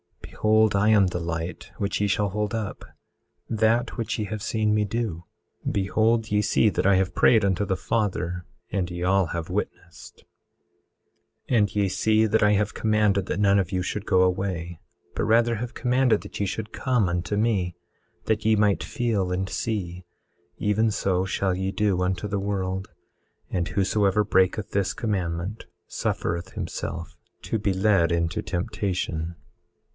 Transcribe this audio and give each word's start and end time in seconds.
Behold 0.19 0.75
I 0.75 0.89
am 0.89 1.05
the 1.07 1.19
light 1.19 1.69
which 1.77 2.01
ye 2.01 2.07
shall 2.07 2.29
hold 2.29 2.55
up—that 2.55 3.97
which 3.97 4.17
ye 4.17 4.25
have 4.25 4.41
seen 4.41 4.73
me 4.73 4.83
do. 4.83 5.25
Behold 5.71 6.31
ye 6.31 6.41
see 6.41 6.69
that 6.69 6.87
I 6.87 6.95
have 6.95 7.13
prayed 7.13 7.45
unto 7.45 7.63
the 7.63 7.77
Father, 7.77 8.43
and 8.71 8.89
ye 8.89 9.03
all 9.03 9.27
have 9.27 9.51
witnessed. 9.51 10.23
18:25 11.51 11.57
And 11.59 11.75
ye 11.75 11.87
see 11.89 12.25
that 12.25 12.41
I 12.41 12.53
have 12.53 12.73
commanded 12.73 13.27
that 13.27 13.39
none 13.39 13.59
of 13.59 13.71
you 13.71 13.83
should 13.83 14.07
go 14.07 14.23
away, 14.23 14.79
but 15.13 15.25
rather 15.25 15.57
have 15.57 15.75
commanded 15.75 16.21
that 16.21 16.39
ye 16.39 16.47
should 16.47 16.73
come 16.73 17.07
unto 17.07 17.37
me, 17.37 17.75
that 18.25 18.43
ye 18.43 18.55
might 18.55 18.83
feel 18.83 19.31
and 19.31 19.47
see; 19.47 20.05
even 20.57 20.89
so 20.89 21.23
shall 21.25 21.53
ye 21.53 21.71
do 21.71 22.01
unto 22.01 22.27
the 22.27 22.39
world; 22.39 22.89
and 23.51 23.67
whosoever 23.67 24.23
breaketh 24.23 24.71
this 24.71 24.93
commandment 24.95 25.67
suffereth 25.85 26.53
himself 26.53 27.15
to 27.43 27.59
be 27.59 27.71
led 27.73 28.11
into 28.11 28.41
temptation. 28.41 29.35